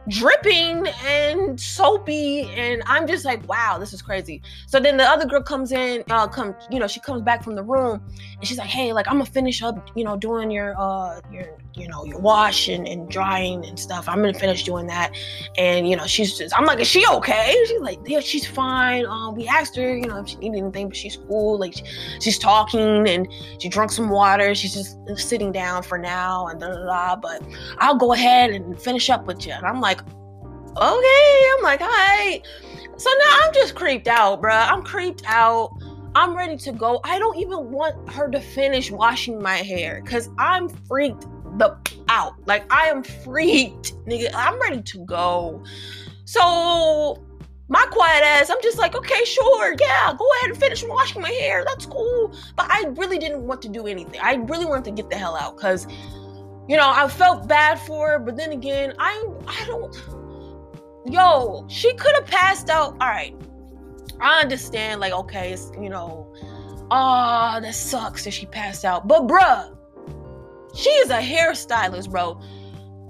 dripping 0.09 0.85
and 1.07 1.61
soapy 1.61 2.41
and 2.57 2.83
i'm 2.87 3.07
just 3.07 3.25
like 3.25 3.47
wow 3.49 3.77
this 3.79 3.93
is 3.93 4.03
crazy 4.03 4.43
so 4.67 4.81
then 4.81 4.97
the 4.97 5.05
other 5.05 5.25
girl 5.25 5.41
comes 5.41 5.71
in 5.71 6.03
uh 6.11 6.27
come 6.27 6.57
you 6.73 6.81
know 6.81 6.89
she 6.89 6.99
comes 6.99 7.23
back 7.23 7.45
from 7.45 7.55
the 7.55 7.63
room 7.63 8.03
and 8.37 8.49
she's 8.49 8.59
like 8.59 8.67
hey 8.67 8.93
like 8.93 9.07
i'm 9.07 9.15
gonna 9.19 9.25
finish 9.25 9.63
up 9.63 9.91
you 9.95 10.03
know 10.03 10.17
doing 10.17 10.51
your 10.51 10.75
uh 10.77 11.21
your 11.31 11.57
you 11.75 11.89
know 11.89 12.05
your 12.05 12.19
wash 12.19 12.69
and, 12.69 12.87
and 12.87 13.09
drying 13.09 13.65
and 13.67 13.79
stuff 13.79 14.09
i'm 14.09 14.17
gonna 14.17 14.35
finish 14.35 14.65
doing 14.65 14.87
that 14.87 15.11
and 15.57 15.89
you 15.89 15.97
know 15.97 16.07
she's 16.07 16.37
just 16.37 16.57
i'm 16.59 16.65
like 16.65 16.81
is 16.81 16.87
she 16.87 17.07
okay 17.09 17.55
she's 17.67 17.81
like 17.81 17.99
yeah 18.07 18.21
she's 18.21 18.47
fine 18.47 19.07
um 19.07 19.35
we 19.35 19.47
asked 19.49 19.77
her 19.77 19.97
you 19.97 20.07
know 20.07 20.19
if 20.19 20.29
she 20.29 20.37
needed 20.37 20.59
anything 20.59 20.89
but 20.89 20.97
she's 20.97 21.17
cool 21.29 21.59
like 21.59 21.75
she, 21.75 21.85
she's 22.21 22.39
talking 22.39 23.09
and 23.09 23.29
she 23.59 23.69
drunk 23.69 23.91
some 23.91 24.09
water 24.09 24.55
she's 24.55 24.75
just 24.75 24.99
sitting 25.17 25.53
down 25.53 25.83
for 25.83 25.99
now 25.99 26.47
and 26.49 26.61
da 26.61 26.69
da 26.69 26.85
da 26.85 27.17
but 27.17 27.43
i'll 27.79 27.97
go 27.97 28.13
ahead 28.13 28.51
and 28.51 28.81
finish 28.81 29.09
up 29.11 29.27
with 29.27 29.47
you 29.47 29.53
and 29.53 29.67
i'm 29.67 29.81
like, 29.81 30.01
okay. 30.77 31.45
I'm 31.57 31.63
like, 31.63 31.81
all 31.81 31.89
right. 31.89 32.41
So 32.97 33.11
now 33.11 33.39
I'm 33.45 33.55
just 33.55 33.75
creeped 33.75 34.09
out, 34.09 34.43
bruh. 34.43 34.69
I'm 34.69 34.83
creeped 34.83 35.23
out. 35.27 35.71
I'm 36.15 36.37
ready 36.37 36.57
to 36.59 36.73
go. 36.73 37.01
I 37.05 37.19
don't 37.19 37.39
even 37.39 37.71
want 37.71 38.11
her 38.11 38.29
to 38.31 38.41
finish 38.41 38.91
washing 38.91 39.41
my 39.41 39.57
hair 39.57 40.03
because 40.05 40.29
I'm 40.39 40.69
freaked 40.69 41.27
the 41.59 41.77
out. 42.09 42.35
Like 42.47 42.71
I 42.73 42.89
am 42.89 43.03
freaked, 43.03 43.95
nigga. 44.07 44.31
I'm 44.35 44.61
ready 44.61 44.83
to 44.83 45.05
go. 45.05 45.63
So 46.25 47.23
my 47.69 47.87
quiet 47.91 48.23
ass, 48.23 48.51
I'm 48.51 48.63
just 48.63 48.79
like, 48.79 48.95
okay, 48.95 49.25
sure, 49.25 49.75
yeah, 49.81 50.13
go 50.19 50.27
ahead 50.39 50.51
and 50.51 50.59
finish 50.59 50.85
washing 50.87 51.23
my 51.23 51.31
hair. 51.31 51.65
That's 51.67 51.87
cool. 51.87 52.35
But 52.57 52.67
I 52.71 52.85
really 52.97 53.19
didn't 53.19 53.47
want 53.47 53.63
to 53.63 53.69
do 53.69 53.87
anything. 53.87 54.21
I 54.23 54.35
really 54.35 54.67
wanted 54.67 54.85
to 54.85 54.91
get 54.91 55.11
the 55.11 55.17
hell 55.17 55.37
out 55.37 55.57
because 55.57 55.87
you 56.69 56.77
know, 56.77 56.89
I 56.89 57.09
felt 57.09 57.49
bad 57.49 57.81
for 57.81 58.11
her, 58.11 58.19
but 58.19 58.37
then 58.37 58.53
again, 58.53 58.95
I 58.99 59.27
I 59.47 59.65
don't 59.67 59.95
yo, 61.07 61.65
she 61.69 61.95
could 61.95 62.15
have 62.15 62.27
passed 62.27 62.71
out. 62.71 62.93
All 63.01 63.09
right. 63.09 63.35
I 64.21 64.41
understand, 64.41 65.01
like, 65.01 65.13
okay, 65.13 65.53
it's 65.53 65.71
you 65.81 65.89
know, 65.89 66.33
ah, 66.91 67.57
oh, 67.57 67.61
that 67.61 67.75
sucks 67.75 68.25
that 68.25 68.33
she 68.33 68.47
passed 68.47 68.85
out. 68.85 69.09
But 69.09 69.27
bruh, 69.27 69.77
she 70.75 70.91
is 70.91 71.11
a 71.11 71.21
hairstylist, 71.21 72.11
bro. 72.11 72.41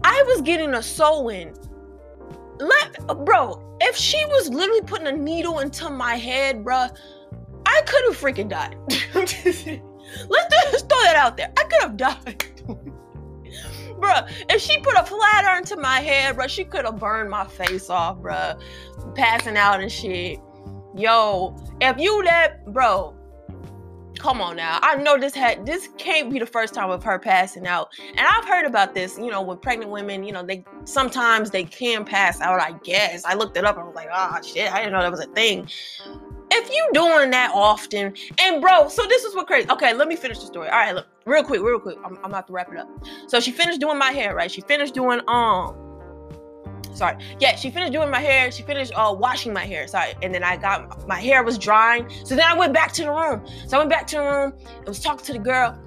I 0.05 0.23
was 0.27 0.43
getting 0.43 0.75
a 0.75 0.83
sew 0.83 1.29
in. 1.29 1.55
Let 2.59 3.25
bro, 3.25 3.77
if 3.81 3.97
she 3.97 4.25
was 4.27 4.49
literally 4.49 4.83
putting 4.83 5.07
a 5.07 5.13
needle 5.13 5.61
into 5.61 5.91
my 5.91 6.15
head, 6.15 6.65
bro, 6.65 6.87
I 7.67 7.83
could 7.87 8.05
have 8.05 8.17
freaking 8.21 8.49
died. 8.49 8.77
Let's 9.15 9.43
just 10.71 10.89
throw 10.89 11.03
that 11.03 11.17
out 11.17 11.37
there. 11.37 11.53
I 11.57 11.63
could 11.65 11.83
have 11.83 11.97
died. 11.97 12.45
bruh, 14.03 14.31
if 14.51 14.61
she 14.61 14.79
put 14.81 14.97
a 14.97 15.05
flat 15.05 15.45
iron 15.45 15.65
to 15.65 15.77
my 15.77 16.01
head, 16.01 16.37
bruh, 16.37 16.49
she 16.49 16.65
could 16.65 16.85
have 16.85 16.99
burned 16.99 17.31
my 17.31 17.47
face 17.47 17.89
off, 17.89 18.19
bruh. 18.19 18.61
Passing 19.15 19.57
out 19.57 19.81
and 19.81 19.91
shit. 19.91 20.39
Yo, 20.95 21.57
if 21.81 21.99
you 21.99 22.23
let, 22.23 22.67
bro, 22.73 23.15
come 24.23 24.41
on 24.41 24.57
now. 24.57 24.79
I 24.83 24.95
know 24.95 25.19
this 25.19 25.35
had 25.35 25.67
this 25.67 25.89
can't 25.99 26.31
be 26.31 26.39
the 26.39 26.47
first 26.47 26.75
time 26.75 26.91
of 26.91 27.03
her 27.03 27.19
passing 27.19 27.67
out. 27.67 27.93
And 28.11 28.21
I've 28.21 28.45
heard 28.45 28.65
about 28.65 28.95
this, 28.95 29.19
you 29.19 29.31
know, 29.31 29.43
with 29.43 29.61
pregnant 29.61 29.91
women, 29.91 30.23
you 30.23 30.33
know, 30.33 30.45
they 30.45 30.65
sometimes 30.85 31.51
they 31.51 31.65
can 31.65 32.05
pass 32.05 32.41
out, 32.41 32.61
I 32.61 32.73
guess. 32.85 33.25
I 33.25 33.35
looked 33.35 33.57
it 33.57 33.65
up 33.65 33.77
and 33.77 33.87
was 33.87 33.97
like, 33.97 34.09
ah 34.13 34.39
oh, 34.39 34.43
shit, 34.47 34.73
I 34.73 34.79
didn't 34.79 34.93
know 34.93 35.03
that 35.03 35.11
was 35.11 35.21
a 35.21 35.27
thing 35.27 35.69
if 36.55 36.71
you 36.71 36.87
doing 36.93 37.31
that 37.31 37.51
often, 37.55 38.15
and 38.39 38.61
bro, 38.61 38.87
so 38.89 39.07
this 39.07 39.25
is 39.25 39.35
what 39.35 39.47
crazy. 39.47 39.71
Okay, 39.71 39.95
let 39.95 40.07
me 40.07 40.17
finish 40.17 40.39
the 40.39 40.47
story. 40.47 40.69
All 40.69 40.77
right, 40.77 40.95
look, 40.95 41.07
real 41.25 41.43
quick, 41.43 41.63
real 41.63 41.79
quick. 41.79 41.97
I'm, 42.05 42.19
I'm 42.19 42.27
about 42.27 42.47
to 42.49 42.53
wrap 42.53 42.71
it 42.71 42.79
up. 42.79 42.89
So 43.27 43.41
she 43.41 43.53
finished 43.53 43.81
doing 43.81 43.99
my 43.99 44.13
hair, 44.13 44.35
right? 44.35 44.51
She 44.51 44.61
finished 44.61 44.95
doing 44.95 45.21
um. 45.29 45.92
Sorry. 46.95 47.17
Yeah, 47.41 47.57
she 47.57 47.71
finished 47.71 47.93
doing 47.93 48.11
my 48.11 48.21
hair. 48.21 48.51
She 48.51 48.63
finished 48.63 48.93
uh 48.95 49.15
washing 49.17 49.53
my 49.53 49.65
hair. 49.65 49.87
Sorry. 49.87 50.15
And 50.23 50.35
then 50.35 50.45
I 50.45 50.57
got 50.57 51.07
my 51.09 51.21
hair 51.21 51.43
was 51.43 51.59
drying. 51.59 52.09
So 52.25 52.35
then 52.35 52.47
I 52.47 52.55
went 52.55 52.73
back 52.73 52.93
to 52.93 53.03
the 53.03 53.11
room. 53.11 53.47
So 53.67 53.77
I 53.77 53.79
went 53.79 53.91
back 53.91 54.07
to 54.09 54.17
the 54.17 54.23
room 54.23 54.53
and 54.79 54.89
was 54.89 55.01
talking 55.01 55.25
to 55.27 55.33
the 55.33 55.39
girl 55.39 55.79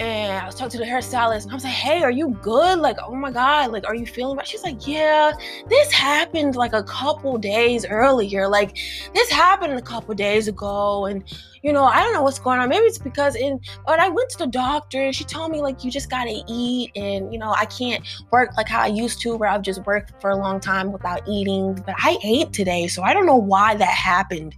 and 0.00 0.32
I 0.42 0.46
was 0.46 0.54
talking 0.54 0.70
to 0.70 0.78
the 0.78 0.84
hairstylist, 0.84 1.42
and 1.42 1.52
I 1.52 1.54
was 1.54 1.64
like, 1.64 1.74
"Hey, 1.74 2.02
are 2.02 2.10
you 2.10 2.30
good? 2.40 2.78
Like, 2.78 2.96
oh 3.06 3.14
my 3.14 3.30
god, 3.30 3.70
like, 3.70 3.86
are 3.86 3.94
you 3.94 4.06
feeling 4.06 4.36
bad?" 4.36 4.46
She's 4.46 4.62
like, 4.62 4.86
"Yeah, 4.86 5.32
this 5.68 5.92
happened 5.92 6.56
like 6.56 6.72
a 6.72 6.82
couple 6.82 7.36
days 7.36 7.84
earlier. 7.84 8.48
Like, 8.48 8.78
this 9.14 9.30
happened 9.30 9.74
a 9.74 9.82
couple 9.82 10.14
days 10.14 10.48
ago, 10.48 11.04
and 11.04 11.22
you 11.62 11.72
know, 11.74 11.84
I 11.84 12.02
don't 12.02 12.14
know 12.14 12.22
what's 12.22 12.38
going 12.38 12.58
on. 12.58 12.70
Maybe 12.70 12.86
it's 12.86 12.96
because 12.96 13.36
in, 13.36 13.60
but 13.86 14.00
I 14.00 14.08
went 14.08 14.30
to 14.30 14.38
the 14.38 14.46
doctor, 14.46 15.02
and 15.02 15.14
she 15.14 15.24
told 15.24 15.52
me 15.52 15.60
like, 15.60 15.84
you 15.84 15.90
just 15.90 16.08
gotta 16.08 16.42
eat, 16.48 16.92
and 16.96 17.30
you 17.30 17.38
know, 17.38 17.52
I 17.52 17.66
can't 17.66 18.02
work 18.30 18.56
like 18.56 18.68
how 18.68 18.80
I 18.80 18.86
used 18.86 19.20
to, 19.22 19.36
where 19.36 19.50
I've 19.50 19.62
just 19.62 19.84
worked 19.84 20.18
for 20.22 20.30
a 20.30 20.36
long 20.36 20.60
time 20.60 20.92
without 20.92 21.20
eating. 21.28 21.74
But 21.74 21.94
I 21.98 22.16
ate 22.24 22.54
today, 22.54 22.88
so 22.88 23.02
I 23.02 23.12
don't 23.12 23.26
know 23.26 23.36
why 23.36 23.74
that 23.74 23.88
happened." 23.88 24.54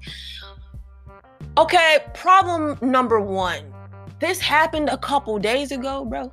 Okay, 1.59 1.99
problem 2.15 2.79
number 2.81 3.21
one 3.21 3.72
this 4.23 4.39
happened 4.39 4.89
a 4.89 4.97
couple 4.97 5.37
days 5.39 5.73
ago, 5.73 6.05
bro. 6.05 6.33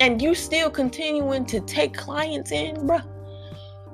And 0.00 0.20
you 0.20 0.34
still 0.34 0.70
continuing 0.70 1.46
to 1.46 1.60
take 1.60 1.94
clients 1.94 2.52
in, 2.52 2.86
bro. 2.86 2.98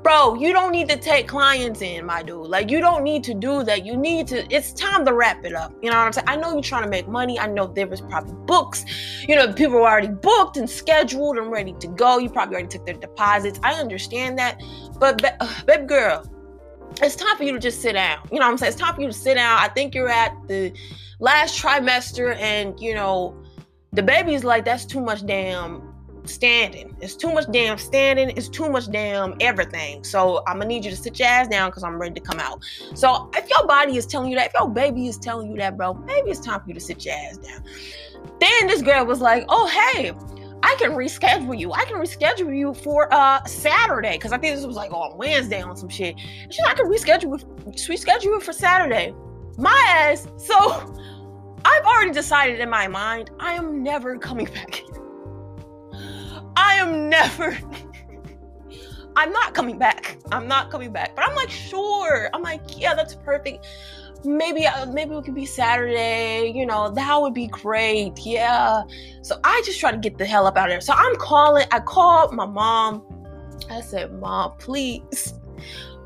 Bro, 0.02 0.34
you 0.36 0.52
don't 0.52 0.70
need 0.70 0.88
to 0.88 0.96
take 0.96 1.26
clients 1.26 1.82
in, 1.82 2.04
my 2.06 2.22
dude. 2.22 2.46
Like, 2.46 2.70
you 2.70 2.80
don't 2.80 3.02
need 3.02 3.25
to 3.25 3.34
do 3.34 3.64
that. 3.64 3.84
You 3.84 3.96
need 3.96 4.26
to, 4.28 4.46
it's 4.54 4.72
time 4.72 5.04
to 5.04 5.12
wrap 5.12 5.44
it 5.44 5.52
up. 5.52 5.72
You 5.82 5.90
know 5.90 5.96
what 5.96 6.06
I'm 6.06 6.12
saying? 6.12 6.28
I 6.28 6.36
know 6.36 6.52
you're 6.52 6.62
trying 6.62 6.84
to 6.84 6.88
make 6.88 7.08
money. 7.08 7.38
I 7.38 7.46
know 7.46 7.66
there 7.66 7.86
was 7.86 8.00
probably 8.00 8.34
books. 8.44 8.84
You 9.26 9.34
know, 9.34 9.52
people 9.52 9.76
were 9.76 9.88
already 9.88 10.08
booked 10.08 10.56
and 10.56 10.68
scheduled 10.68 11.38
and 11.38 11.50
ready 11.50 11.75
to 11.80 11.88
go. 11.88 12.18
You 12.18 12.28
probably 12.28 12.54
already 12.54 12.68
took 12.68 12.86
their 12.86 12.94
deposits. 12.94 13.58
I 13.62 13.75
understand 13.75 14.38
that. 14.38 14.60
But, 14.98 15.25
uh, 15.40 15.62
babe 15.64 15.88
girl, 15.88 16.25
it's 17.02 17.16
time 17.16 17.36
for 17.36 17.44
you 17.44 17.52
to 17.52 17.58
just 17.58 17.82
sit 17.82 17.92
down. 17.92 18.28
You 18.30 18.38
know 18.38 18.46
what 18.46 18.52
I'm 18.52 18.58
saying? 18.58 18.72
It's 18.72 18.80
time 18.80 18.94
for 18.94 19.00
you 19.00 19.08
to 19.08 19.12
sit 19.12 19.34
down. 19.34 19.58
I 19.58 19.68
think 19.68 19.94
you're 19.94 20.08
at 20.08 20.36
the 20.46 20.72
last 21.18 21.61
trimester 21.61 22.37
and 22.37 22.78
you 22.80 22.94
know 22.94 23.42
the 23.92 24.02
baby's 24.02 24.44
like 24.44 24.64
that's 24.64 24.85
too 24.85 25.00
much 25.00 25.25
damn 25.26 25.94
standing. 26.28 26.96
It's 27.00 27.16
too 27.16 27.32
much 27.32 27.46
damn 27.50 27.78
standing. 27.78 28.30
It's 28.30 28.49
too 28.49 28.68
much 28.68 28.90
damn 28.90 29.35
everything. 29.40 30.04
So 30.04 30.42
I'm 30.46 30.58
gonna 30.58 30.66
need 30.66 30.85
you 30.85 30.90
to 30.90 30.96
sit 30.96 31.18
your 31.18 31.28
ass 31.28 31.49
down 31.49 31.70
because 31.70 31.82
I'm 31.82 31.99
ready 31.99 32.14
to 32.14 32.20
come 32.20 32.40
out. 32.40 32.62
So 32.94 33.30
if 33.35 33.49
your 33.49 33.66
body 33.66 33.96
is 33.96 34.06
telling 34.06 34.30
you 34.30 34.37
that, 34.37 34.49
if 34.49 34.52
your 34.58 34.68
baby 34.68 35.08
is 35.08 35.18
telling 35.18 35.50
you 35.50 35.56
that, 35.58 35.76
bro, 35.76 35.94
maybe 35.94 36.30
it's 36.30 36.40
time 36.40 36.61
for 36.61 36.68
you 36.68 36.75
to 36.75 36.80
sit 36.80 37.04
your 37.04 37.14
ass 37.14 37.38
down. 37.38 37.62
Then 38.40 38.66
this 38.66 38.82
girl 38.82 39.06
was 39.06 39.20
like, 39.20 39.44
oh 39.49 39.66
hey, 39.66 40.12
I 40.62 40.76
can 40.78 40.92
reschedule 40.92 41.58
you. 41.58 41.73
I 41.73 41.85
can 41.85 41.96
reschedule 41.96 42.56
you 42.56 42.75
for 42.75 43.12
uh 43.12 43.44
Saturday 43.44 44.12
because 44.12 44.32
I 44.32 44.38
think 44.38 44.56
this 44.56 44.66
was 44.66 44.76
like 44.76 44.92
on 44.92 45.16
Wednesday 45.16 45.62
on 45.62 45.76
some 45.76 45.88
shit. 45.88 46.18
She's 46.18 46.61
like, 46.61 46.73
I 46.73 46.75
can 46.75 46.87
reschedule 46.87 47.42
reschedule 47.64 48.37
it 48.37 48.42
for 48.42 48.52
Saturday. 48.52 49.14
My 49.56 49.84
ass. 49.88 50.28
So 50.36 50.94
I've 51.64 51.84
already 51.84 52.12
decided 52.12 52.60
in 52.60 52.70
my 52.70 52.88
mind 52.88 53.30
I 53.40 53.54
am 53.54 53.82
never 53.82 54.18
coming 54.18 54.46
back. 54.46 54.82
I 56.56 56.75
am 56.75 57.08
never. 57.08 57.58
I'm 59.16 59.32
not 59.32 59.54
coming 59.54 59.78
back. 59.78 60.18
I'm 60.30 60.46
not 60.46 60.70
coming 60.70 60.92
back. 60.92 61.16
But 61.16 61.26
I'm 61.26 61.34
like, 61.34 61.50
sure. 61.50 62.28
I'm 62.34 62.42
like, 62.42 62.78
yeah, 62.78 62.94
that's 62.94 63.14
perfect. 63.14 63.66
Maybe, 64.25 64.66
uh, 64.66 64.86
maybe 64.86 65.14
it 65.14 65.25
could 65.25 65.34
be 65.34 65.46
Saturday. 65.46 66.52
You 66.54 66.66
know, 66.66 66.90
that 66.90 67.20
would 67.20 67.32
be 67.32 67.46
great. 67.46 68.18
Yeah. 68.18 68.82
So 69.22 69.40
I 69.42 69.62
just 69.64 69.80
try 69.80 69.90
to 69.90 69.96
get 69.96 70.18
the 70.18 70.26
hell 70.26 70.46
up 70.46 70.58
out 70.58 70.68
of 70.68 70.72
there. 70.72 70.80
So 70.82 70.92
I'm 70.94 71.16
calling. 71.16 71.66
I 71.72 71.80
called 71.80 72.34
my 72.34 72.44
mom. 72.44 73.02
I 73.70 73.80
said, 73.80 74.12
Mom, 74.20 74.52
please. 74.58 75.34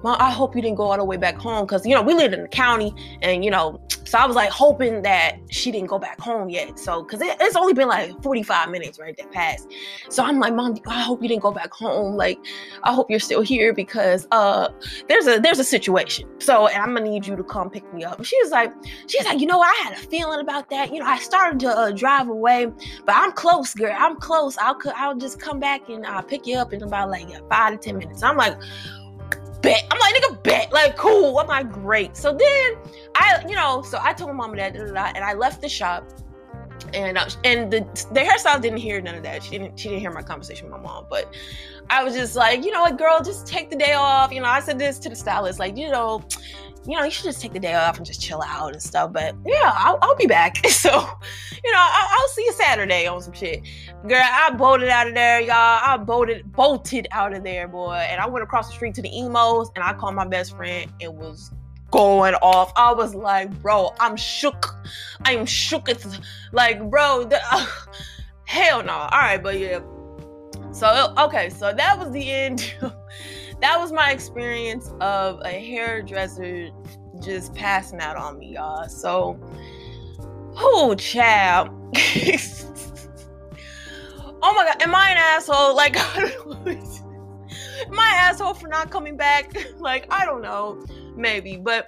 Mom, 0.03 0.17
I 0.19 0.31
hope 0.31 0.57
you 0.57 0.63
didn't 0.63 0.77
go 0.77 0.91
all 0.91 0.97
the 0.97 1.05
way 1.05 1.17
back 1.17 1.37
home 1.37 1.67
because 1.67 1.85
you 1.87 1.95
know 1.95 2.03
we 2.03 2.15
lived 2.15 2.35
in 2.35 2.43
the 2.43 2.49
county, 2.49 2.95
and 3.23 3.45
you 3.45 3.51
know 3.51 3.81
so 4.11 4.19
I 4.19 4.27
was 4.27 4.35
like 4.35 4.51
hoping 4.51 5.03
that 5.03 5.37
she 5.51 5.71
didn't 5.71 5.87
go 5.87 5.97
back 5.97 6.19
home 6.19 6.51
yet. 6.51 6.81
So, 6.81 7.05
cause 7.05 7.21
it, 7.21 7.37
it's 7.39 7.55
only 7.55 7.75
been 7.75 7.87
like 7.87 8.21
45 8.25 8.69
minutes, 8.69 8.99
right? 8.99 9.17
That 9.17 9.31
passed. 9.31 9.71
So 10.09 10.25
I'm 10.25 10.41
like, 10.41 10.53
mom, 10.53 10.77
I 10.89 11.01
hope 11.01 11.23
you 11.23 11.29
didn't 11.29 11.43
go 11.43 11.53
back 11.53 11.73
home. 11.73 12.17
Like, 12.17 12.41
I 12.83 12.93
hope 12.93 13.09
you're 13.09 13.21
still 13.21 13.41
here 13.41 13.73
because 13.73 14.27
uh 14.33 14.71
there's 15.09 15.29
a 15.29 15.39
there's 15.39 15.61
a 15.61 15.65
situation. 15.65 16.29
So 16.41 16.69
I'm 16.69 16.93
gonna 16.93 17.09
need 17.09 17.25
you 17.25 17.37
to 17.37 17.45
come 17.45 17.71
pick 17.71 17.85
me 17.95 18.03
up. 18.03 18.19
And 18.19 18.27
she 18.27 18.37
was 18.43 18.51
like, 18.51 18.73
she's 19.07 19.25
like, 19.27 19.39
you 19.39 19.47
know, 19.47 19.61
I 19.61 19.73
had 19.85 19.93
a 19.93 20.01
feeling 20.09 20.41
about 20.41 20.71
that. 20.71 20.93
You 20.93 20.99
know, 20.99 21.07
I 21.07 21.19
started 21.19 21.61
to 21.61 21.69
uh, 21.69 21.93
drive 21.93 22.29
away, 22.29 22.67
but 23.07 23.15
I'm 23.15 23.31
close, 23.31 23.75
girl. 23.75 23.95
I'm 23.97 24.17
close. 24.17 24.59
I'll 24.59 24.77
I'll 24.97 25.17
just 25.17 25.39
come 25.39 25.61
back 25.61 25.89
and 25.89 26.05
I'll 26.05 26.25
pick 26.25 26.49
you 26.49 26.57
up 26.57 26.73
in 26.73 26.83
about 26.83 27.11
like 27.11 27.29
five 27.49 27.75
to 27.75 27.79
ten 27.79 27.99
minutes. 27.99 28.25
I'm 28.25 28.37
like, 28.37 28.57
bet. 29.63 29.85
I'm 29.91 29.99
like, 29.99 30.15
nigga, 30.15 30.43
bet. 30.43 30.73
Like, 30.73 30.97
cool. 30.97 31.39
I'm 31.39 31.47
like, 31.47 31.71
great. 31.71 32.17
So 32.17 32.31
then 32.31 32.77
I, 33.15 33.45
you 33.49 33.55
know, 33.55 33.83
so 33.83 33.99
I 34.01 34.13
told 34.13 34.31
my 34.31 34.37
mom 34.37 34.57
that, 34.57 34.77
and 34.77 35.25
I 35.25 35.35
left 35.35 35.61
the 35.61 35.69
shop. 35.69 36.09
And 36.95 37.19
uh, 37.19 37.29
and 37.45 37.71
the 37.71 37.81
the 38.13 38.21
hairstyle 38.21 38.61
didn't 38.61 38.79
hear 38.79 39.01
none 39.03 39.15
of 39.15 39.23
that. 39.23 39.43
She 39.43 39.51
didn't 39.51 39.79
she 39.79 39.91
didn't 39.91 40.01
hear 40.01 40.11
my 40.11 40.23
conversation 40.23 40.65
with 40.67 40.73
my 40.73 40.83
mom. 40.83 41.07
But 41.11 41.33
I 41.91 42.03
was 42.03 42.15
just 42.15 42.37
like, 42.37 42.65
you 42.65 42.71
know 42.71 42.81
what, 42.81 42.97
girl, 42.97 43.23
just 43.23 43.47
take 43.47 43.69
the 43.69 43.77
day 43.77 43.93
off. 43.93 44.33
You 44.33 44.41
know, 44.41 44.47
I 44.47 44.61
said 44.61 44.79
this 44.79 44.99
to 45.01 45.09
the 45.11 45.15
stylist, 45.15 45.59
like, 45.59 45.77
you 45.77 45.91
know, 45.91 46.23
you 46.87 46.97
know, 46.97 47.05
you 47.05 47.11
should 47.11 47.25
just 47.25 47.41
take 47.41 47.53
the 47.53 47.61
day 47.61 47.75
off 47.75 47.99
and 47.99 48.07
just 48.07 48.21
chill 48.21 48.43
out 48.43 48.73
and 48.73 48.83
stuff. 48.83 49.13
But 49.13 49.35
yeah, 49.45 49.73
I'll, 49.75 49.99
I'll 50.03 50.17
be 50.17 50.27
back. 50.27 50.65
So, 50.81 50.89
you 50.89 51.73
know, 51.73 51.79
I'll, 51.79 52.09
I'll, 52.11 52.29
see 52.29 52.43
you 52.43 52.53
Saturday 52.55 53.07
on 53.07 53.21
some 53.21 53.35
shit. 53.35 53.63
Girl, 54.09 54.23
I 54.23 54.51
bolted 54.57 54.89
out 54.89 55.09
of 55.09 55.15
there, 55.15 55.41
y'all. 55.43 55.53
I 55.53 55.99
bolted, 55.99 56.51
bolted 56.53 57.07
out 57.11 57.35
of 57.35 57.45
there, 57.45 57.69
boy. 57.69 57.93
And 58.09 58.19
I 58.19 58.27
went 58.27 58.43
across 58.43 58.69
the 58.69 58.75
street 58.75 58.95
to 58.95 59.03
the 59.03 59.15
emos 59.15 59.71
and 59.75 59.85
I 59.85 59.93
called 59.93 60.15
my 60.15 60.27
best 60.27 60.57
friend. 60.57 60.91
It 61.01 61.13
was 61.13 61.51
going 61.91 62.35
off. 62.37 62.73
I 62.77 62.95
was 62.95 63.15
like, 63.15 63.51
bro, 63.61 63.95
I'm 64.01 64.17
shook. 64.17 64.75
I 65.27 65.35
am 65.35 65.45
shook. 65.45 65.91
It's 65.91 66.19
like, 66.53 66.89
bro, 66.89 67.25
the, 67.25 67.41
uh, 67.53 67.67
hell 68.45 68.83
no. 68.83 68.93
All 68.93 69.11
right, 69.11 69.43
but 69.43 69.59
yeah. 69.59 69.81
So, 70.73 71.13
okay, 71.19 71.51
so 71.51 71.75
that 71.75 71.99
was 71.99 72.11
the 72.13 72.31
end 72.31 72.75
that 73.61 73.79
was 73.79 73.93
my 73.93 74.11
experience 74.11 74.93
of 75.01 75.41
a 75.45 75.51
hairdresser 75.51 76.71
just 77.23 77.55
passing 77.55 78.01
out 78.01 78.17
on 78.17 78.39
me, 78.39 78.55
y'all. 78.55 78.89
So, 78.89 79.39
oh, 80.57 80.95
child. 80.99 81.69
oh 84.43 84.55
my 84.55 84.65
god, 84.65 84.83
am 84.83 84.95
I 84.95 85.11
an 85.11 85.19
asshole? 85.19 85.77
Like, 85.77 85.97
am 87.87 87.99
I 87.99 88.09
asshole 88.15 88.55
for 88.55 88.69
not 88.69 88.91
coming 88.91 89.17
back? 89.17 89.55
like, 89.79 90.07
I 90.11 90.25
don't 90.25 90.43
know, 90.43 90.83
maybe, 91.15 91.57
but 91.57 91.87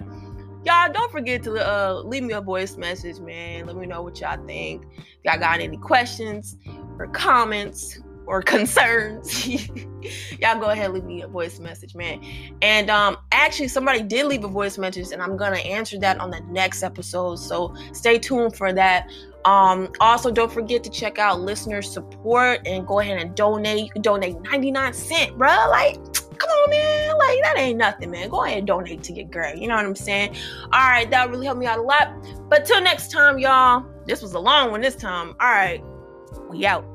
y'all 0.63 0.91
don't 0.91 1.11
forget 1.11 1.43
to 1.43 1.55
uh, 1.55 2.01
leave 2.05 2.23
me 2.23 2.33
a 2.33 2.41
voice 2.41 2.77
message, 2.77 3.19
man. 3.19 3.65
Let 3.65 3.75
me 3.75 3.87
know 3.87 4.01
what 4.03 4.19
y'all 4.21 4.43
think. 4.45 4.85
If 4.97 5.05
y'all 5.23 5.39
got 5.39 5.59
any 5.59 5.77
questions 5.77 6.57
or 6.99 7.07
comments, 7.07 7.99
or 8.25 8.41
concerns, 8.41 9.47
y'all 10.39 10.59
go 10.59 10.69
ahead 10.69 10.85
and 10.85 10.93
leave 10.93 11.03
me 11.03 11.21
a 11.21 11.27
voice 11.27 11.59
message, 11.59 11.95
man. 11.95 12.23
And 12.61 12.89
um, 12.89 13.17
actually, 13.31 13.67
somebody 13.67 14.01
did 14.01 14.25
leave 14.25 14.43
a 14.43 14.47
voice 14.47 14.77
message, 14.77 15.11
and 15.11 15.21
I'm 15.21 15.37
gonna 15.37 15.57
answer 15.57 15.99
that 15.99 16.19
on 16.19 16.31
the 16.31 16.41
next 16.49 16.83
episode. 16.83 17.37
So 17.37 17.75
stay 17.93 18.19
tuned 18.19 18.55
for 18.55 18.73
that. 18.73 19.09
Um, 19.45 19.91
also, 19.99 20.31
don't 20.31 20.51
forget 20.51 20.83
to 20.85 20.89
check 20.89 21.19
out 21.19 21.41
listener 21.41 21.81
support 21.81 22.65
and 22.65 22.87
go 22.87 22.99
ahead 22.99 23.19
and 23.19 23.35
donate. 23.35 23.85
You 23.85 23.91
can 23.91 24.01
donate 24.01 24.39
99 24.41 24.93
cent, 24.93 25.37
bro. 25.37 25.49
Like, 25.69 25.95
come 26.37 26.49
on, 26.49 26.69
man. 26.69 27.17
Like, 27.17 27.41
that 27.43 27.55
ain't 27.57 27.77
nothing, 27.77 28.11
man. 28.11 28.29
Go 28.29 28.45
ahead 28.45 28.59
and 28.59 28.67
donate 28.67 29.03
to 29.03 29.13
your 29.13 29.25
girl. 29.25 29.53
You 29.53 29.67
know 29.67 29.75
what 29.75 29.85
I'm 29.85 29.95
saying? 29.95 30.35
All 30.71 30.89
right, 30.89 31.09
that 31.11 31.29
really 31.29 31.45
helped 31.45 31.59
me 31.59 31.65
out 31.65 31.79
a 31.79 31.81
lot. 31.81 32.13
But 32.49 32.65
till 32.65 32.81
next 32.81 33.11
time, 33.11 33.37
y'all. 33.37 33.85
This 34.05 34.21
was 34.21 34.33
a 34.33 34.39
long 34.39 34.71
one 34.71 34.81
this 34.81 34.95
time. 34.95 35.29
All 35.39 35.49
right, 35.49 35.81
we 36.49 36.65
out. 36.65 36.85